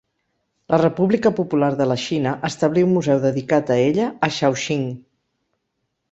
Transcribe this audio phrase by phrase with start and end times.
[0.73, 4.89] La República Popular de la Xina establí un museu dedicat a ella a Shaoxing.